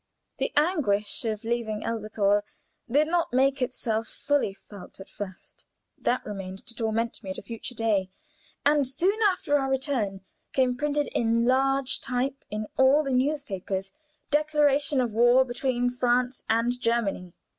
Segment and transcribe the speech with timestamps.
[0.39, 2.41] The anguish of leaving Elberthal
[2.89, 7.43] did not make itself fully felt at first that remained to torment me at a
[7.43, 8.09] future day.
[8.65, 10.21] And soon after our return
[10.53, 13.91] came printed in large type in all the newspapers,
[14.31, 17.33] "Declaration of War between France and Germany."